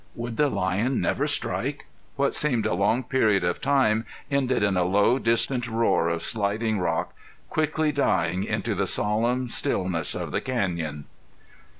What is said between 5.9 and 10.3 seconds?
of sliding rock, quickly dying into the solemn stillness